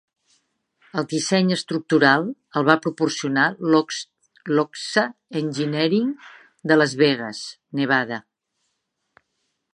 [1.01, 2.25] El disseny estructural
[2.61, 5.05] el va proporcionar Lochsa
[5.43, 6.11] Engineering
[6.73, 7.45] de Las Vegas,
[7.83, 8.23] Nevada.